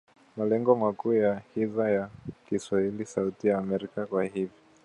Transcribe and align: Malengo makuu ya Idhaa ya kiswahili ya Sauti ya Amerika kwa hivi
Malengo 0.37 0.75
makuu 0.75 1.13
ya 1.13 1.41
Idhaa 1.55 1.89
ya 1.89 2.09
kiswahili 2.49 2.99
ya 2.99 3.05
Sauti 3.05 3.47
ya 3.47 3.57
Amerika 3.57 4.05
kwa 4.05 4.23
hivi 4.23 4.51